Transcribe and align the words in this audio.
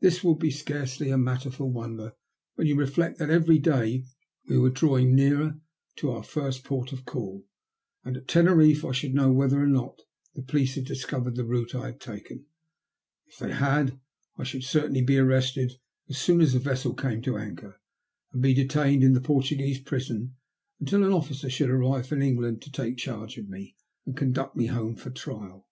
This 0.00 0.24
will 0.24 0.36
be 0.36 0.50
scarcely 0.50 1.10
a 1.10 1.18
matter 1.18 1.50
for 1.50 1.66
wonder 1.70 2.14
when 2.54 2.66
you 2.66 2.76
reflect 2.76 3.18
that 3.18 3.28
every 3.28 3.58
day 3.58 4.04
we 4.48 4.56
were 4.56 4.70
drawing 4.70 5.14
nearer 5.14 5.60
our 6.02 6.22
first 6.22 6.64
port 6.64 6.92
of 6.94 7.04
call, 7.04 7.44
and 8.02 8.16
at 8.16 8.26
Teneriffe 8.26 8.86
I 8.86 8.92
should 8.92 9.12
know 9.12 9.30
whether 9.30 9.62
or 9.62 9.66
not 9.66 10.00
the 10.34 10.40
police 10.40 10.76
had 10.76 10.86
discovered 10.86 11.36
the 11.36 11.44
route 11.44 11.74
I 11.74 11.88
had 11.88 12.00
taken. 12.00 12.46
If 13.26 13.36
they 13.36 13.52
had, 13.52 14.00
I 14.38 14.44
should 14.44 14.64
certainly 14.64 15.02
be 15.02 15.18
arrested 15.18 15.74
as 16.08 16.16
soon 16.16 16.40
as 16.40 16.54
the 16.54 16.58
vessel 16.58 16.94
came 16.94 17.20
to 17.20 17.36
anchor, 17.36 17.78
and 18.32 18.40
be 18.40 18.54
detained 18.54 19.04
in 19.04 19.12
the 19.12 19.20
Portuguese 19.20 19.78
prison 19.80 20.36
until 20.80 21.04
an 21.04 21.12
officer 21.12 21.50
should 21.50 21.68
arrive 21.68 22.06
from 22.06 22.22
England 22.22 22.62
to 22.62 22.72
take 22.72 22.96
charge 22.96 23.36
of 23.36 23.50
me 23.50 23.76
and 24.06 24.16
conduct 24.16 24.56
me 24.56 24.68
home 24.68 24.96
for 24.96 25.10
trial. 25.10 25.68